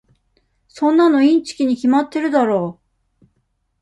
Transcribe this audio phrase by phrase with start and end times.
[0.67, 2.81] そんなのインチキに決まってるだろ。